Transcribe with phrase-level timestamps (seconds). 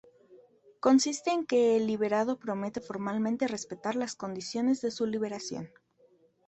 [0.79, 5.69] Consiste en que el liberado promete formalmente respetar las condiciones de su liberación.